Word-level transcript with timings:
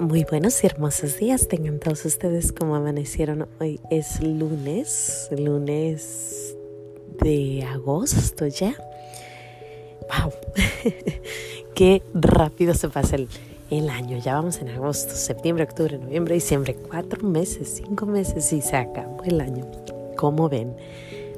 Muy 0.00 0.24
buenos 0.24 0.64
y 0.64 0.66
hermosos 0.66 1.18
días 1.18 1.46
tengan 1.46 1.78
todos 1.78 2.06
ustedes 2.06 2.52
como 2.52 2.74
amanecieron. 2.74 3.46
Hoy 3.60 3.78
es 3.90 4.22
lunes, 4.22 5.28
lunes 5.30 6.56
de 7.22 7.64
agosto 7.64 8.46
ya. 8.46 8.74
¡Wow! 10.08 10.32
Qué 11.74 12.02
rápido 12.14 12.72
se 12.72 12.88
pasa 12.88 13.16
el, 13.16 13.28
el, 13.68 13.90
año. 13.90 14.16
Ya 14.16 14.36
vamos 14.36 14.62
en 14.62 14.70
agosto, 14.70 15.14
septiembre, 15.14 15.64
octubre, 15.64 15.98
noviembre, 15.98 16.32
diciembre. 16.32 16.74
Cuatro 16.76 17.22
meses, 17.28 17.82
cinco 17.84 18.06
meses 18.06 18.50
y 18.54 18.62
se 18.62 18.76
acabó 18.76 19.22
el 19.24 19.38
año. 19.38 19.70
¿Cómo 20.16 20.48
ven? 20.48 20.74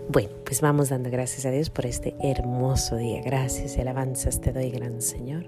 Bueno, 0.09 0.31
pues 0.45 0.61
vamos 0.61 0.91
dando 0.91 1.11
gracias 1.11 1.47
a 1.47 1.51
Dios 1.51 1.69
por 1.69 1.85
este 1.85 2.15
hermoso 2.23 2.95
día. 2.95 3.23
Gracias 3.23 3.77
y 3.77 3.81
alabanzas 3.81 4.41
te 4.41 4.53
doy, 4.53 4.71
gran 4.71 5.03
Señor 5.03 5.47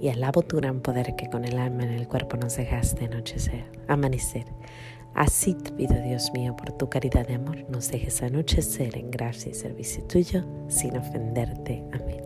y 0.00 0.08
alabo 0.08 0.42
tu 0.42 0.56
gran 0.56 0.80
poder 0.80 1.16
que 1.16 1.28
con 1.28 1.44
el 1.44 1.58
alma 1.58 1.84
en 1.84 1.90
el 1.90 2.08
cuerpo 2.08 2.36
nos 2.36 2.56
dejaste 2.56 3.06
anochecer, 3.06 3.64
amanecer. 3.88 4.46
Así 5.14 5.54
te 5.54 5.72
pido, 5.72 5.94
Dios 6.02 6.30
mío, 6.32 6.54
por 6.56 6.72
tu 6.72 6.88
caridad 6.88 7.26
de 7.26 7.34
amor, 7.34 7.68
nos 7.70 7.90
dejes 7.90 8.22
anochecer 8.22 8.96
en 8.96 9.10
gracia 9.10 9.50
y 9.50 9.54
servicio 9.54 10.04
tuyo, 10.04 10.44
sin 10.68 10.96
ofenderte. 10.96 11.82
Amén. 11.92 12.22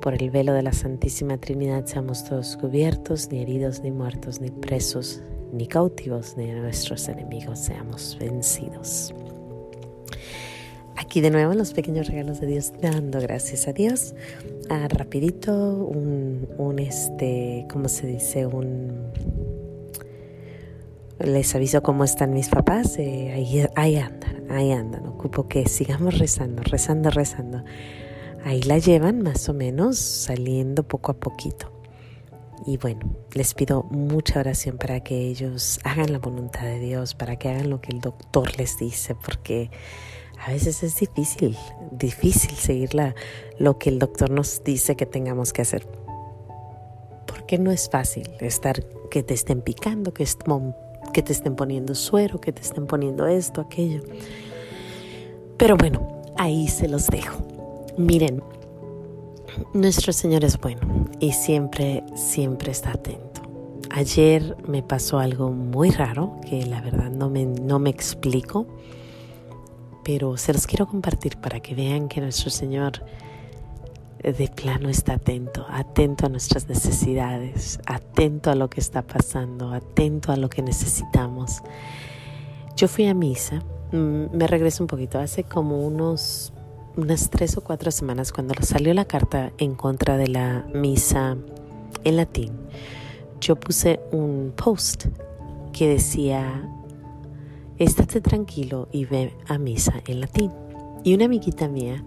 Por 0.00 0.14
el 0.14 0.30
velo 0.30 0.54
de 0.54 0.62
la 0.62 0.72
Santísima 0.72 1.36
Trinidad 1.36 1.84
seamos 1.84 2.24
todos 2.24 2.56
cubiertos, 2.56 3.30
ni 3.30 3.42
heridos, 3.42 3.82
ni 3.82 3.90
muertos, 3.90 4.40
ni 4.40 4.50
presos, 4.50 5.22
ni 5.52 5.66
cautivos, 5.66 6.36
ni 6.38 6.46
nuestros 6.52 7.06
enemigos 7.08 7.58
seamos 7.58 8.16
vencidos. 8.18 9.12
Aquí 11.00 11.22
de 11.22 11.30
nuevo 11.30 11.54
los 11.54 11.72
pequeños 11.72 12.08
regalos 12.08 12.40
de 12.42 12.46
Dios, 12.46 12.74
dando 12.82 13.22
gracias 13.22 13.66
a 13.66 13.72
Dios. 13.72 14.14
Ah, 14.68 14.86
rapidito, 14.86 15.50
un, 15.50 16.46
un, 16.58 16.78
este, 16.78 17.66
¿cómo 17.72 17.88
se 17.88 18.06
dice? 18.06 18.44
Un... 18.44 19.10
Les 21.18 21.54
aviso 21.54 21.82
cómo 21.82 22.04
están 22.04 22.34
mis 22.34 22.50
papás. 22.50 22.98
Eh, 22.98 23.32
ahí, 23.32 23.66
ahí 23.76 23.96
andan, 23.96 24.44
ahí 24.50 24.72
andan. 24.72 25.06
Ocupo 25.06 25.48
que 25.48 25.66
sigamos 25.66 26.18
rezando, 26.18 26.62
rezando, 26.62 27.08
rezando. 27.08 27.64
Ahí 28.44 28.60
la 28.62 28.76
llevan 28.76 29.22
más 29.22 29.48
o 29.48 29.54
menos, 29.54 29.96
saliendo 29.96 30.82
poco 30.82 31.12
a 31.12 31.14
poquito. 31.14 31.72
Y 32.66 32.76
bueno, 32.76 33.00
les 33.32 33.54
pido 33.54 33.84
mucha 33.84 34.40
oración 34.40 34.76
para 34.76 35.00
que 35.00 35.28
ellos 35.28 35.80
hagan 35.82 36.12
la 36.12 36.18
voluntad 36.18 36.64
de 36.64 36.78
Dios, 36.78 37.14
para 37.14 37.36
que 37.36 37.48
hagan 37.48 37.70
lo 37.70 37.80
que 37.80 37.90
el 37.90 38.02
doctor 38.02 38.58
les 38.58 38.76
dice, 38.76 39.14
porque 39.14 39.70
a 40.44 40.50
veces 40.50 40.82
es 40.82 40.98
difícil, 40.98 41.56
difícil 41.90 42.52
seguir 42.52 42.90
lo 43.58 43.78
que 43.78 43.90
el 43.90 43.98
doctor 43.98 44.30
nos 44.30 44.64
dice 44.64 44.96
que 44.96 45.04
tengamos 45.06 45.52
que 45.52 45.62
hacer. 45.62 45.86
Porque 47.26 47.58
no 47.58 47.70
es 47.70 47.90
fácil 47.90 48.28
estar 48.40 48.82
que 49.10 49.22
te 49.22 49.34
estén 49.34 49.60
picando, 49.60 50.14
que, 50.14 50.26
que 51.12 51.22
te 51.22 51.32
estén 51.32 51.56
poniendo 51.56 51.94
suero, 51.94 52.40
que 52.40 52.52
te 52.52 52.62
estén 52.62 52.86
poniendo 52.86 53.26
esto, 53.26 53.60
aquello. 53.60 54.02
Pero 55.58 55.76
bueno, 55.76 56.22
ahí 56.38 56.68
se 56.68 56.88
los 56.88 57.08
dejo. 57.08 57.42
Miren, 57.98 58.42
nuestro 59.74 60.12
Señor 60.12 60.44
es 60.44 60.58
bueno 60.58 61.06
y 61.18 61.32
siempre, 61.32 62.02
siempre 62.14 62.72
está 62.72 62.92
atento. 62.92 63.42
Ayer 63.90 64.56
me 64.66 64.82
pasó 64.82 65.18
algo 65.18 65.50
muy 65.50 65.90
raro 65.90 66.40
que 66.48 66.64
la 66.64 66.80
verdad 66.80 67.10
no 67.10 67.28
me, 67.28 67.44
no 67.44 67.78
me 67.78 67.90
explico 67.90 68.66
pero 70.12 70.36
se 70.36 70.52
los 70.52 70.66
quiero 70.66 70.88
compartir 70.88 71.36
para 71.36 71.60
que 71.60 71.72
vean 71.72 72.08
que 72.08 72.20
nuestro 72.20 72.50
Señor 72.50 73.04
de 74.24 74.48
plano 74.48 74.88
está 74.88 75.12
atento, 75.12 75.64
atento 75.70 76.26
a 76.26 76.28
nuestras 76.28 76.68
necesidades, 76.68 77.78
atento 77.86 78.50
a 78.50 78.56
lo 78.56 78.68
que 78.68 78.80
está 78.80 79.02
pasando, 79.02 79.72
atento 79.72 80.32
a 80.32 80.36
lo 80.36 80.50
que 80.50 80.62
necesitamos. 80.62 81.62
Yo 82.76 82.88
fui 82.88 83.06
a 83.06 83.14
misa, 83.14 83.62
mm, 83.92 84.36
me 84.36 84.48
regreso 84.48 84.82
un 84.82 84.88
poquito, 84.88 85.20
hace 85.20 85.44
como 85.44 85.78
unos 85.86 86.52
unas 86.96 87.30
tres 87.30 87.56
o 87.56 87.60
cuatro 87.60 87.92
semanas 87.92 88.32
cuando 88.32 88.52
salió 88.62 88.92
la 88.94 89.04
carta 89.04 89.52
en 89.58 89.76
contra 89.76 90.16
de 90.16 90.26
la 90.26 90.66
misa 90.74 91.36
en 92.02 92.16
latín, 92.16 92.50
yo 93.40 93.54
puse 93.54 94.00
un 94.10 94.52
post 94.56 95.06
que 95.72 95.86
decía 95.86 96.68
estate 97.80 98.20
tranquilo 98.20 98.88
y 98.92 99.06
ve 99.06 99.32
a 99.48 99.58
misa 99.58 99.94
en 100.06 100.20
latín. 100.20 100.52
Y 101.02 101.14
una 101.14 101.24
amiguita 101.24 101.66
mía 101.66 102.04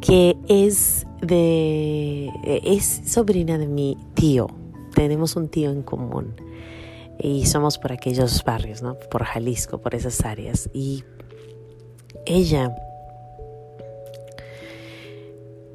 que 0.00 0.36
es 0.48 1.06
de 1.22 2.28
es 2.44 3.02
sobrina 3.06 3.56
de 3.56 3.68
mi 3.68 3.96
tío. 4.14 4.48
Tenemos 4.94 5.36
un 5.36 5.48
tío 5.48 5.70
en 5.70 5.82
común 5.82 6.34
y 7.18 7.46
somos 7.46 7.78
por 7.78 7.92
aquellos 7.92 8.42
barrios, 8.44 8.82
¿no? 8.82 8.96
Por 9.10 9.24
Jalisco, 9.24 9.80
por 9.80 9.94
esas 9.94 10.24
áreas 10.24 10.68
y 10.74 11.04
ella 12.26 12.74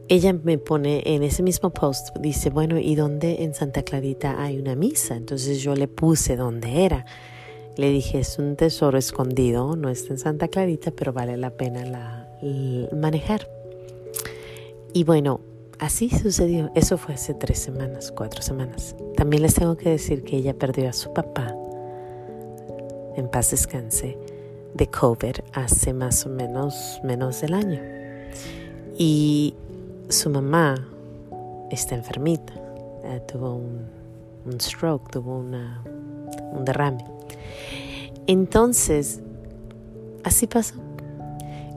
ella 0.09 0.33
me 0.33 0.57
pone 0.57 1.03
en 1.05 1.23
ese 1.23 1.43
mismo 1.43 1.71
post, 1.71 2.15
dice, 2.19 2.49
bueno, 2.49 2.77
¿y 2.77 2.95
dónde 2.95 3.43
en 3.43 3.53
Santa 3.53 3.83
Clarita 3.83 4.41
hay 4.41 4.57
una 4.57 4.75
misa? 4.75 5.15
Entonces 5.15 5.61
yo 5.61 5.75
le 5.75 5.87
puse 5.87 6.37
dónde 6.37 6.85
era. 6.85 7.05
Le 7.77 7.91
dije, 7.91 8.19
es 8.19 8.39
un 8.39 8.55
tesoro 8.55 8.97
escondido, 8.97 9.75
no 9.75 9.89
está 9.89 10.13
en 10.13 10.17
Santa 10.17 10.47
Clarita, 10.47 10.89
pero 10.89 11.13
vale 11.13 11.37
la 11.37 11.51
pena 11.51 11.85
la, 11.85 12.27
manejar. 12.95 13.47
Y 14.93 15.03
bueno, 15.03 15.41
así 15.77 16.09
sucedió. 16.09 16.71
Eso 16.73 16.97
fue 16.97 17.13
hace 17.13 17.35
tres 17.35 17.59
semanas, 17.59 18.11
cuatro 18.11 18.41
semanas. 18.41 18.95
También 19.15 19.43
les 19.43 19.53
tengo 19.53 19.77
que 19.77 19.91
decir 19.91 20.23
que 20.23 20.37
ella 20.37 20.55
perdió 20.55 20.89
a 20.89 20.93
su 20.93 21.13
papá, 21.13 21.55
en 23.15 23.29
paz 23.29 23.51
descanse, 23.51 24.17
de 24.73 24.87
COVID 24.87 25.35
hace 25.53 25.93
más 25.93 26.25
o 26.25 26.29
menos 26.29 26.99
menos 27.03 27.41
del 27.41 27.53
año. 27.53 27.79
Y 28.97 29.53
su 30.09 30.31
mamá 30.31 30.75
está 31.69 31.93
enfermita, 31.93 32.53
eh, 33.03 33.21
tuvo 33.31 33.53
un, 33.55 33.85
un, 34.45 34.59
stroke, 34.59 35.11
tuvo 35.11 35.37
una, 35.37 35.83
un 36.53 36.65
derrame. 36.65 37.16
Entonces, 38.27 39.21
así 40.23 40.47
pasó. 40.47 40.75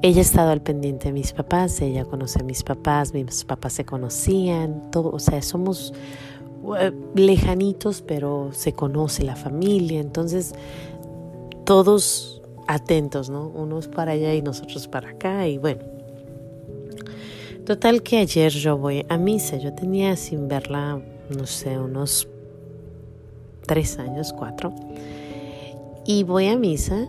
Ella 0.02 0.18
ha 0.18 0.22
estado 0.22 0.50
al 0.50 0.62
pendiente 0.62 1.08
de 1.08 1.12
mis 1.12 1.32
papás, 1.32 1.80
ella 1.80 2.04
conoce 2.04 2.40
a 2.40 2.42
mis 2.42 2.62
papás, 2.62 3.12
mis 3.12 3.44
papás 3.44 3.74
se 3.74 3.84
conocían, 3.84 4.90
o 4.94 5.18
sea, 5.18 5.42
somos 5.42 5.92
eh, 6.78 6.92
lejanitos, 7.14 8.02
pero 8.02 8.50
se 8.52 8.72
conoce 8.72 9.24
la 9.24 9.36
familia, 9.36 10.00
entonces 10.00 10.54
todos 11.64 12.40
atentos, 12.66 13.28
¿no? 13.28 13.48
Unos 13.48 13.88
para 13.88 14.12
allá 14.12 14.34
y 14.34 14.42
nosotros 14.42 14.88
para 14.88 15.10
acá, 15.10 15.46
y 15.46 15.58
bueno. 15.58 15.82
Total 17.66 18.02
que 18.02 18.18
ayer 18.18 18.50
yo 18.50 18.78
voy 18.78 19.04
a 19.08 19.18
misa, 19.18 19.58
yo 19.58 19.74
tenía 19.74 20.16
sin 20.16 20.48
verla, 20.48 21.00
no 21.28 21.46
sé, 21.46 21.78
unos 21.78 22.26
tres 23.66 23.98
años, 23.98 24.32
cuatro. 24.32 24.72
Y 26.04 26.24
voy 26.24 26.48
a 26.48 26.56
misa 26.56 27.08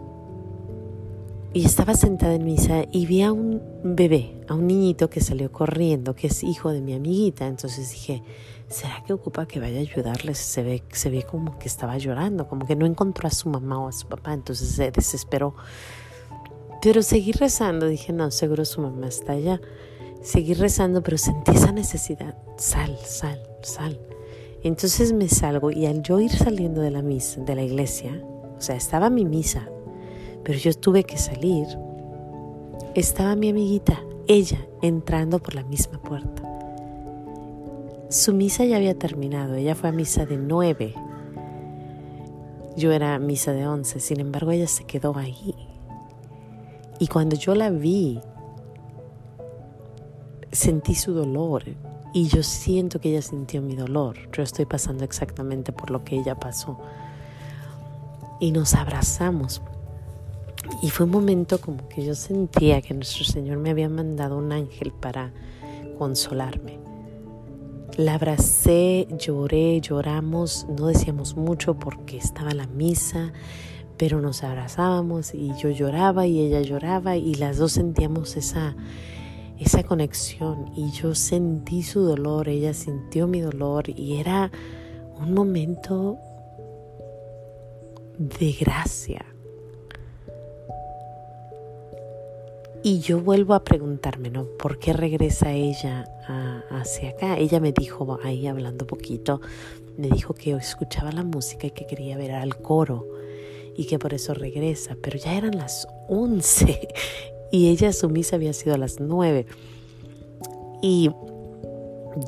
y 1.53 1.65
estaba 1.65 1.95
sentada 1.95 2.33
en 2.35 2.45
misa 2.45 2.85
y 2.91 3.05
vi 3.05 3.23
a 3.23 3.33
un 3.33 3.61
bebé, 3.83 4.41
a 4.47 4.53
un 4.53 4.67
niñito 4.67 5.09
que 5.09 5.19
salió 5.19 5.51
corriendo, 5.51 6.15
que 6.15 6.27
es 6.27 6.43
hijo 6.43 6.71
de 6.71 6.81
mi 6.81 6.93
amiguita. 6.93 7.45
Entonces 7.45 7.91
dije, 7.91 8.23
¿será 8.69 9.03
que 9.05 9.11
ocupa 9.11 9.45
que 9.45 9.59
vaya 9.59 9.77
a 9.77 9.81
ayudarles? 9.81 10.37
Se 10.37 10.63
ve, 10.63 10.83
se 10.91 11.09
ve 11.09 11.23
como 11.23 11.59
que 11.59 11.67
estaba 11.67 11.97
llorando, 11.97 12.47
como 12.47 12.65
que 12.65 12.75
no 12.75 12.85
encontró 12.85 13.27
a 13.27 13.31
su 13.31 13.49
mamá 13.49 13.79
o 13.79 13.89
a 13.89 13.91
su 13.91 14.07
papá, 14.07 14.33
entonces 14.33 14.69
se 14.69 14.91
desesperó. 14.91 15.55
Pero 16.81 17.03
seguí 17.03 17.33
rezando, 17.33 17.87
dije, 17.87 18.13
no, 18.13 18.31
seguro 18.31 18.63
su 18.63 18.81
mamá 18.81 19.07
está 19.07 19.33
allá. 19.33 19.59
Seguí 20.21 20.53
rezando, 20.53 21.03
pero 21.03 21.17
sentí 21.17 21.51
esa 21.51 21.71
necesidad, 21.71 22.37
sal, 22.57 22.97
sal, 23.03 23.41
sal. 23.61 23.99
Entonces 24.63 25.13
me 25.13 25.27
salgo 25.27 25.71
y 25.71 25.85
al 25.85 26.01
yo 26.01 26.19
ir 26.19 26.31
saliendo 26.31 26.81
de 26.81 26.91
la 26.91 27.01
misa, 27.01 27.41
de 27.41 27.55
la 27.55 27.63
iglesia, 27.63 28.23
o 28.61 28.63
sea, 28.63 28.75
estaba 28.75 29.09
mi 29.09 29.25
misa, 29.25 29.67
pero 30.43 30.59
yo 30.59 30.71
tuve 30.75 31.03
que 31.03 31.17
salir. 31.17 31.65
Estaba 32.93 33.35
mi 33.35 33.49
amiguita, 33.49 33.99
ella, 34.27 34.59
entrando 34.83 35.39
por 35.39 35.55
la 35.55 35.63
misma 35.63 35.99
puerta. 35.99 36.43
Su 38.09 38.35
misa 38.35 38.63
ya 38.63 38.75
había 38.75 38.93
terminado, 38.93 39.55
ella 39.55 39.73
fue 39.73 39.89
a 39.89 39.91
misa 39.91 40.27
de 40.27 40.37
nueve. 40.37 40.93
Yo 42.77 42.91
era 42.91 43.17
misa 43.17 43.51
de 43.51 43.65
once, 43.65 43.99
sin 43.99 44.19
embargo 44.19 44.51
ella 44.51 44.67
se 44.67 44.83
quedó 44.83 45.17
ahí. 45.17 45.55
Y 46.99 47.07
cuando 47.07 47.35
yo 47.35 47.55
la 47.55 47.71
vi, 47.71 48.21
sentí 50.51 50.93
su 50.93 51.13
dolor 51.13 51.63
y 52.13 52.27
yo 52.27 52.43
siento 52.43 53.01
que 53.01 53.09
ella 53.09 53.23
sintió 53.23 53.63
mi 53.63 53.75
dolor. 53.75 54.17
Yo 54.31 54.43
estoy 54.43 54.67
pasando 54.67 55.03
exactamente 55.03 55.71
por 55.71 55.89
lo 55.89 56.03
que 56.03 56.17
ella 56.17 56.35
pasó 56.35 56.77
y 58.41 58.51
nos 58.51 58.73
abrazamos. 58.73 59.61
Y 60.81 60.89
fue 60.89 61.05
un 61.05 61.11
momento 61.11 61.61
como 61.61 61.87
que 61.87 62.03
yo 62.03 62.15
sentía 62.15 62.81
que 62.81 62.93
nuestro 62.93 63.23
Señor 63.23 63.57
me 63.59 63.69
había 63.69 63.87
mandado 63.87 64.37
un 64.37 64.51
ángel 64.51 64.91
para 64.91 65.31
consolarme. 65.97 66.79
La 67.97 68.15
abracé, 68.15 69.07
lloré, 69.17 69.79
lloramos, 69.79 70.65
no 70.77 70.87
decíamos 70.87 71.37
mucho 71.37 71.75
porque 71.75 72.17
estaba 72.17 72.53
la 72.53 72.65
misa, 72.65 73.31
pero 73.97 74.21
nos 74.21 74.43
abrazábamos 74.43 75.35
y 75.35 75.51
yo 75.59 75.69
lloraba 75.69 76.25
y 76.25 76.39
ella 76.39 76.61
lloraba 76.61 77.17
y 77.17 77.35
las 77.35 77.57
dos 77.57 77.73
sentíamos 77.73 78.37
esa, 78.37 78.75
esa 79.59 79.83
conexión 79.83 80.71
y 80.75 80.89
yo 80.91 81.13
sentí 81.13 81.83
su 81.83 82.01
dolor, 82.01 82.49
ella 82.49 82.73
sintió 82.73 83.27
mi 83.27 83.41
dolor 83.41 83.89
y 83.89 84.15
era 84.17 84.49
un 85.19 85.33
momento 85.33 86.17
de 88.21 88.51
gracia. 88.51 89.25
Y 92.83 92.99
yo 92.99 93.19
vuelvo 93.19 93.53
a 93.53 93.63
preguntarme, 93.63 94.29
¿no? 94.29 94.45
¿Por 94.45 94.79
qué 94.79 94.93
regresa 94.93 95.53
ella 95.53 96.05
hacia 96.69 97.11
acá? 97.11 97.37
Ella 97.37 97.59
me 97.59 97.71
dijo, 97.71 98.19
ahí 98.23 98.47
hablando 98.47 98.87
poquito, 98.87 99.41
me 99.97 100.07
dijo 100.07 100.33
que 100.33 100.51
escuchaba 100.51 101.11
la 101.11 101.23
música 101.23 101.67
y 101.67 101.71
que 101.71 101.85
quería 101.85 102.17
ver 102.17 102.31
al 102.31 102.57
coro 102.57 103.07
y 103.75 103.85
que 103.85 103.99
por 103.99 104.13
eso 104.13 104.33
regresa, 104.33 104.97
pero 105.01 105.17
ya 105.17 105.35
eran 105.35 105.57
las 105.57 105.87
11 106.07 106.87
y 107.51 107.69
ella 107.69 107.93
su 107.93 108.09
misa 108.09 108.35
había 108.35 108.53
sido 108.53 108.75
a 108.75 108.77
las 108.77 108.99
9. 108.99 109.45
Y 110.81 111.11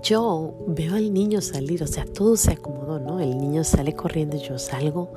yo 0.03 0.55
veo 0.67 0.95
al 0.95 1.13
niño 1.13 1.41
salir, 1.41 1.83
o 1.83 1.87
sea, 1.87 2.05
todo 2.05 2.35
se 2.37 2.51
acomodó, 2.51 2.99
¿no? 2.99 3.19
El 3.19 3.37
niño 3.39 3.63
sale 3.63 3.93
corriendo 3.93 4.37
yo 4.37 4.57
salgo 4.59 5.13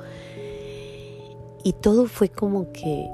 y 1.67 1.73
todo 1.73 2.05
fue 2.05 2.29
como 2.29 2.71
que 2.71 3.09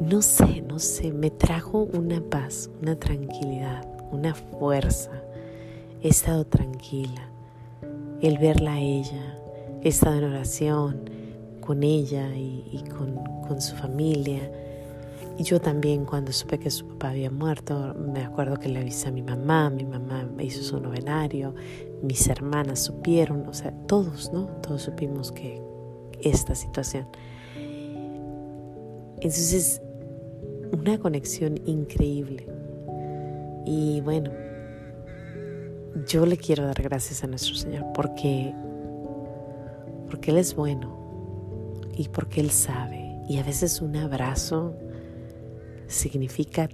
no 0.00 0.22
sé, 0.22 0.62
no 0.62 0.78
sé, 0.78 1.12
me 1.12 1.30
trajo 1.30 1.86
una 1.92 2.18
paz, 2.22 2.70
una 2.80 2.96
tranquilidad, 2.98 3.86
una 4.10 4.34
fuerza. 4.34 5.10
He 6.00 6.08
estado 6.08 6.46
tranquila. 6.46 7.28
El 8.22 8.38
verla 8.38 8.72
a 8.72 8.80
ella, 8.80 9.38
he 9.82 9.88
estado 9.88 10.16
en 10.16 10.24
oración 10.24 11.10
con 11.60 11.82
ella 11.82 12.34
y, 12.34 12.82
con, 12.88 13.60
su 13.60 13.76
familia. 13.76 14.50
Y 15.36 15.42
yo 15.42 15.60
también 15.60 16.06
cuando 16.06 16.32
supe 16.32 16.58
que 16.58 16.70
su 16.70 16.86
papá 16.86 17.10
había 17.10 17.30
muerto, 17.30 17.94
me 17.98 18.24
acuerdo 18.24 18.56
que 18.56 18.70
le 18.70 18.78
avisé 18.78 19.08
a 19.08 19.12
mi 19.12 19.22
mamá, 19.22 19.68
mi 19.68 19.84
mamá 19.84 20.26
hizo 20.38 20.62
su 20.62 20.80
novenario, 20.80 21.54
mis 22.00 22.26
hermanas 22.28 22.78
supieron, 22.78 23.46
o 23.46 23.52
sea, 23.52 23.72
todos, 23.86 24.32
¿no? 24.32 24.46
Todos 24.62 24.80
supimos 24.80 25.32
que 25.32 25.69
esta 26.22 26.54
situación. 26.54 27.06
Entonces, 29.16 29.82
una 30.72 30.98
conexión 30.98 31.60
increíble. 31.66 32.46
Y 33.66 34.00
bueno, 34.00 34.30
yo 36.06 36.24
le 36.26 36.36
quiero 36.36 36.64
dar 36.64 36.80
gracias 36.82 37.24
a 37.24 37.26
nuestro 37.26 37.54
Señor 37.54 37.84
porque 37.94 38.54
porque 40.10 40.32
él 40.32 40.38
es 40.38 40.56
bueno 40.56 40.96
y 41.96 42.08
porque 42.08 42.40
él 42.40 42.50
sabe 42.50 43.20
y 43.28 43.38
a 43.38 43.44
veces 43.44 43.80
un 43.80 43.96
abrazo 43.96 44.74
significa 45.86 46.68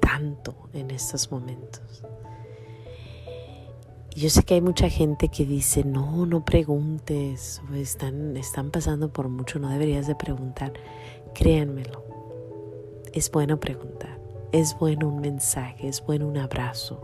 tanto 0.00 0.68
en 0.74 0.90
estos 0.90 1.30
momentos. 1.30 2.02
Yo 4.16 4.28
sé 4.28 4.42
que 4.42 4.54
hay 4.54 4.60
mucha 4.60 4.88
gente 4.88 5.28
que 5.28 5.46
dice, 5.46 5.84
no, 5.84 6.26
no 6.26 6.44
preguntes, 6.44 7.62
están, 7.74 8.36
están 8.36 8.70
pasando 8.70 9.12
por 9.12 9.28
mucho, 9.28 9.60
no 9.60 9.68
deberías 9.68 10.08
de 10.08 10.16
preguntar. 10.16 10.72
Créanmelo, 11.32 12.02
es 13.12 13.30
bueno 13.30 13.60
preguntar, 13.60 14.18
es 14.50 14.76
bueno 14.78 15.08
un 15.08 15.20
mensaje, 15.20 15.86
es 15.86 16.04
bueno 16.04 16.26
un 16.26 16.38
abrazo. 16.38 17.00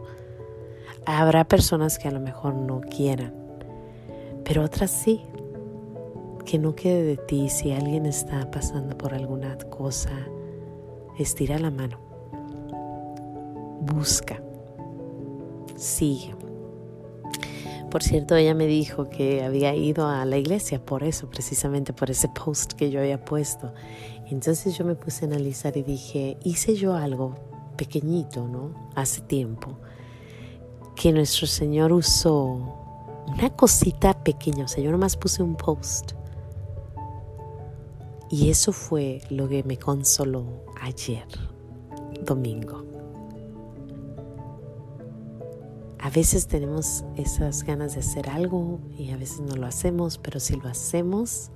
Habrá 1.05 1.45
personas 1.45 1.99
que 1.99 2.09
a 2.09 2.11
lo 2.11 2.19
mejor 2.19 2.55
no 2.55 2.81
quieran, 2.81 3.33
pero 4.45 4.65
otras 4.65 4.91
sí. 4.91 5.23
Que 6.45 6.59
no 6.59 6.75
quede 6.77 7.03
de 7.03 7.17
ti 7.17 7.49
si 7.49 7.73
alguien 7.73 8.07
está 8.07 8.51
pasando 8.51 8.97
por 8.97 9.15
alguna 9.15 9.57
cosa, 9.71 10.11
estira 11.19 11.59
la 11.59 11.71
mano, 11.71 11.99
busca, 13.81 14.41
sigue. 15.77 16.35
Por 17.91 18.03
cierto, 18.03 18.35
ella 18.35 18.55
me 18.55 18.67
dijo 18.67 19.09
que 19.09 19.45
había 19.45 19.75
ido 19.75 20.09
a 20.09 20.25
la 20.25 20.37
iglesia 20.37 20.85
por 20.85 21.05
eso, 21.05 21.31
precisamente 21.31 21.93
por 21.93 22.11
ese 22.11 22.29
post 22.29 22.73
que 22.73 22.91
yo 22.91 23.01
había 23.01 23.25
puesto. 23.25 23.73
Entonces 24.27 24.77
yo 24.77 24.85
me 24.85 24.97
puse 24.97 25.25
a 25.25 25.29
analizar 25.29 25.77
y 25.77 25.83
dije, 25.83 26.37
hice 26.43 26.75
yo 26.75 26.95
algo 26.95 27.37
pequeñito, 27.77 28.49
¿no? 28.49 28.91
Hace 28.95 29.21
tiempo, 29.21 29.79
que 30.97 31.13
nuestro 31.13 31.47
Señor 31.47 31.93
usó 31.93 33.25
una 33.29 33.51
cosita 33.51 34.15
pequeña, 34.25 34.65
o 34.65 34.69
sea, 34.69 34.83
yo 34.83 34.91
nomás 34.91 35.17
puse 35.17 35.43
un 35.43 35.55
post. 35.55 36.13
Y 38.31 38.51
eso 38.51 38.73
fue 38.73 39.21
lo 39.31 39.49
que 39.49 39.63
me 39.63 39.79
consoló 39.79 40.65
ayer, 40.81 41.27
domingo. 42.25 42.96
A 45.99 46.11
veces 46.11 46.47
tenemos 46.47 47.05
esas 47.17 47.63
ganas 47.63 47.95
de 47.95 48.01
hacer 48.01 48.29
algo 48.29 48.81
y 48.97 49.11
a 49.11 49.17
veces 49.17 49.41
no 49.41 49.57
lo 49.57 49.67
hacemos, 49.67 50.19
pero 50.19 50.41
si 50.41 50.57
lo 50.57 50.69
hacemos, 50.69 51.51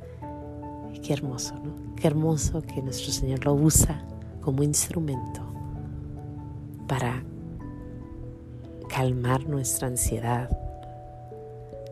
qué 1.02 1.12
hermoso, 1.12 1.54
¿no? 1.54 1.94
Qué 1.96 2.06
hermoso 2.06 2.62
que 2.62 2.82
nuestro 2.82 3.12
Señor 3.12 3.44
lo 3.44 3.54
usa 3.54 4.04
como 4.40 4.62
instrumento 4.62 5.42
para 6.88 7.22
calmar 8.88 9.46
nuestra 9.46 9.88
ansiedad. 9.88 10.50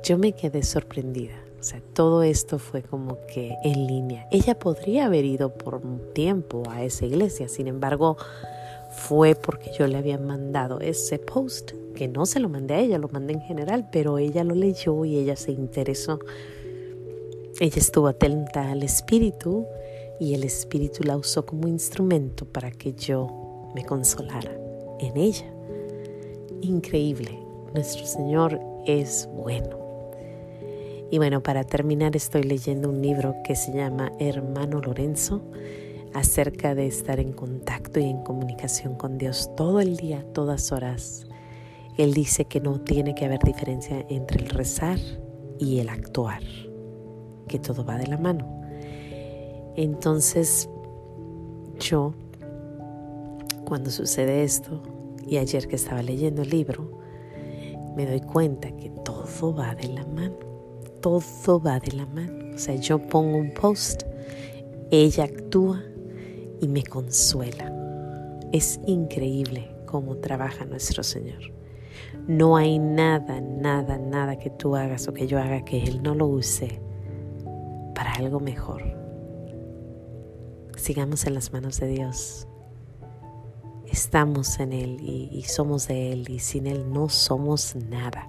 Yo 0.03 0.19
me 0.19 0.33
quedé 0.33 0.63
sorprendida. 0.63 1.35
O 1.61 1.63
sea, 1.63 1.81
todo 1.93 2.23
esto 2.23 2.59
fue 2.59 2.83
como 2.83 3.19
que 3.27 3.57
en 3.65 3.87
línea. 3.87 4.29
Ella 4.31 4.59
podría 4.59 5.07
haber 5.07 5.25
ido 5.25 5.55
por 5.55 5.75
un 5.75 6.13
tiempo 6.15 6.63
a 6.71 6.85
esa 6.85 7.05
iglesia, 7.05 7.49
sin 7.49 7.67
embargo, 7.67 8.17
fue 8.91 9.35
porque 9.35 9.73
yo 9.77 9.87
le 9.87 9.99
había 9.99 10.19
mandado 10.19 10.81
ese 10.81 11.19
post, 11.19 11.73
que 11.99 12.07
no 12.07 12.27
se 12.27 12.39
lo 12.39 12.49
mandé 12.49 12.75
a 12.75 12.79
ella, 12.79 12.97
lo 12.97 13.09
mandé 13.09 13.33
en 13.33 13.41
general, 13.41 13.89
pero 13.91 14.19
ella 14.19 14.45
lo 14.45 14.55
leyó 14.55 15.05
y 15.05 15.17
ella 15.17 15.35
se 15.35 15.51
interesó. 15.51 16.21
Ella 17.59 17.77
estuvo 17.77 18.07
atenta 18.07 18.71
al 18.71 18.85
Espíritu 18.85 19.67
y 20.21 20.35
el 20.35 20.45
Espíritu 20.45 21.03
la 21.03 21.17
usó 21.17 21.45
como 21.45 21.67
instrumento 21.67 22.45
para 22.45 22.71
que 22.71 22.95
yo 22.95 23.73
me 23.75 23.85
consolara 23.85 24.57
en 25.01 25.17
ella. 25.17 25.53
Increíble, 26.61 27.37
nuestro 27.75 28.07
Señor 28.07 28.61
es 28.87 29.29
bueno. 29.35 29.77
Y 31.11 31.19
bueno, 31.19 31.43
para 31.43 31.65
terminar 31.65 32.15
estoy 32.15 32.45
leyendo 32.45 32.91
un 32.91 33.03
libro 33.03 33.35
que 33.43 33.57
se 33.57 33.73
llama 33.73 34.13
Hermano 34.21 34.81
Lorenzo 34.81 35.43
acerca 36.15 36.77
de 36.77 36.87
estar 36.87 37.19
en 37.19 37.33
contacto 37.33 37.99
y 37.99 38.05
en 38.05 38.23
comunicación 38.23 38.95
con 38.95 39.19
Dios 39.19 39.51
todo 39.57 39.81
el 39.81 39.97
día, 39.97 40.25
todas 40.33 40.71
horas. 40.71 41.28
Él 41.99 42.15
dice 42.15 42.45
que 42.45 42.61
no 42.61 42.81
tiene 42.81 43.15
que 43.17 43.25
haber 43.25 43.41
diferencia 43.41 44.07
entre 44.09 44.43
el 44.43 44.49
rezar 44.49 45.01
y 45.59 45.81
el 45.81 45.89
actuar, 45.89 46.43
que 47.49 47.59
todo 47.59 47.85
va 47.85 47.99
de 47.99 48.07
la 48.07 48.17
mano. 48.17 48.63
Entonces, 49.75 50.71
yo, 51.81 52.15
cuando 53.65 53.91
sucede 53.91 54.45
esto, 54.45 54.81
y 55.27 55.39
ayer 55.39 55.67
que 55.67 55.75
estaba 55.75 56.01
leyendo 56.03 56.43
el 56.43 56.51
libro, 56.51 56.89
me 57.97 58.07
doy 58.07 58.21
cuenta 58.21 58.71
que 58.77 58.91
todo 59.05 59.53
va 59.53 59.75
de 59.75 59.89
la 59.89 60.07
mano, 60.07 60.37
todo 61.01 61.61
va 61.61 61.81
de 61.81 61.93
la 61.93 62.07
mano. 62.07 62.55
O 62.55 62.59
sea, 62.59 62.77
yo 62.77 63.01
pongo 63.01 63.39
un 63.39 63.53
post, 63.53 64.05
ella 64.93 65.25
actúa 65.25 65.83
y 66.61 66.69
me 66.69 66.85
consuela. 66.85 67.75
Es 68.53 68.79
increíble 68.87 69.69
cómo 69.85 70.17
trabaja 70.19 70.65
nuestro 70.65 71.03
Señor. 71.03 71.58
No 72.27 72.57
hay 72.57 72.79
nada, 72.79 73.41
nada, 73.41 73.99
nada 73.99 74.39
que 74.39 74.51
tú 74.51 74.77
hagas 74.77 75.09
o 75.09 75.15
que 75.15 75.27
yo 75.27 75.39
haga 75.39 75.65
que 75.65 75.83
Él 75.83 76.03
no 76.03 76.15
lo 76.15 76.27
use 76.27 76.81
para 77.95 78.13
algo 78.13 78.41
mejor 78.41 78.99
sigamos 80.79 81.27
en 81.27 81.35
las 81.35 81.53
manos 81.53 81.81
de 81.81 81.89
Dios. 81.89 82.47
Estamos 83.87 84.59
en 84.61 84.73
Él 84.73 84.99
y, 85.01 85.43
somos 85.43 85.89
de 85.89 86.13
Él 86.13 86.29
y 86.29 86.39
sin 86.39 86.67
Él 86.67 86.91
no 86.93 87.09
somos 87.09 87.75
nada. 87.75 88.29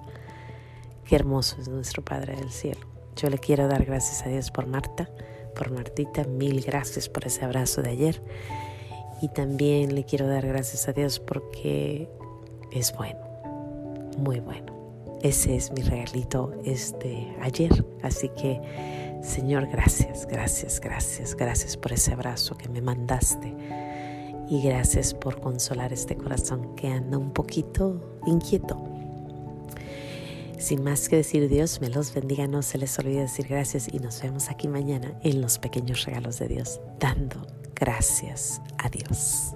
Qué 1.04 1.16
hermoso 1.16 1.56
es 1.60 1.68
nuestro 1.68 2.04
Padre 2.04 2.36
del 2.36 2.50
Cielo. 2.50 2.80
Yo 3.16 3.28
le 3.28 3.38
quiero 3.38 3.68
dar 3.68 3.84
gracias 3.84 4.24
a 4.26 4.28
Dios 4.28 4.50
por 4.50 4.66
Marta, 4.66 5.10
por 5.54 5.70
Martita. 5.70 6.24
Mil 6.24 6.62
gracias 6.62 7.08
por 7.08 7.26
ese 7.26 7.44
abrazo 7.44 7.82
de 7.82 7.90
ayer. 7.90 8.22
Y 9.20 9.28
también 9.28 9.94
le 9.94 10.04
quiero 10.04 10.26
dar 10.26 10.46
gracias 10.46 10.88
a 10.88 10.92
Dios 10.92 11.20
porque 11.20 12.08
es 12.72 12.94
bueno, 12.96 13.20
muy 14.18 14.40
bueno. 14.40 14.78
Ese 15.22 15.56
es 15.56 15.70
mi 15.72 15.82
regalito 15.82 16.52
este 16.64 17.36
ayer. 17.40 17.84
Así 18.02 18.30
que 18.30 18.60
Señor, 19.22 19.66
gracias, 19.66 20.26
gracias, 20.26 20.80
gracias, 20.80 21.34
gracias 21.34 21.76
por 21.76 21.92
ese 21.92 22.12
abrazo 22.12 22.56
que 22.56 22.68
me 22.68 22.80
mandaste 22.80 23.54
y 24.48 24.62
gracias 24.62 25.12
por 25.14 25.40
consolar 25.40 25.92
este 25.92 26.16
corazón 26.16 26.74
que 26.74 26.88
anda 26.88 27.18
un 27.18 27.32
poquito 27.32 28.18
inquieto. 28.26 28.82
Sin 30.58 30.82
más 30.82 31.08
que 31.08 31.16
decir 31.16 31.48
Dios, 31.48 31.80
me 31.80 31.88
los 31.88 32.12
bendiga, 32.14 32.46
no 32.46 32.62
se 32.62 32.78
les 32.78 32.98
olvide 32.98 33.20
decir 33.20 33.46
gracias 33.48 33.88
y 33.92 33.98
nos 33.98 34.20
vemos 34.22 34.48
aquí 34.50 34.68
mañana 34.68 35.18
en 35.22 35.40
los 35.40 35.58
pequeños 35.58 36.04
regalos 36.04 36.38
de 36.38 36.48
Dios, 36.48 36.80
dando 36.98 37.46
gracias 37.74 38.60
a 38.78 38.88
Dios. 38.88 39.54